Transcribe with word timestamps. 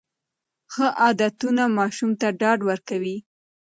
ښه 0.73 0.87
عادتونه 1.01 1.63
ماشوم 1.77 2.11
ته 2.19 2.27
ډاډ 2.39 2.59
ورکوي. 2.69 3.17